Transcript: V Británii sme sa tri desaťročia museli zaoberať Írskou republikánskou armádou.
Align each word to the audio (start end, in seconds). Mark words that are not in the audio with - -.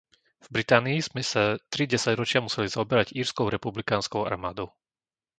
V 0.41 0.47
Británii 0.55 0.97
sme 1.07 1.21
sa 1.31 1.43
tri 1.73 1.83
desaťročia 1.93 2.39
museli 2.45 2.65
zaoberať 2.75 3.07
Írskou 3.19 3.47
republikánskou 3.55 4.21
armádou. 4.31 4.67